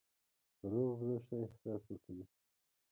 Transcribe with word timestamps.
روغ 0.71 0.91
زړه 1.01 1.17
ښه 1.25 1.35
احساس 1.43 1.81
ورکوي. 1.87 2.25